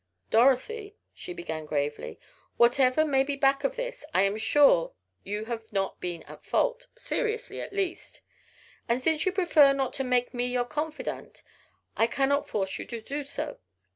[0.31, 2.19] "Dorothy," she began, gravely,
[2.57, 4.93] "whatever may be back of this, I am sure
[5.23, 8.21] you have not been at fault seriously at least.
[8.89, 11.43] And since you prefer not to make me your confidant
[11.95, 13.59] I cannot force you to do so.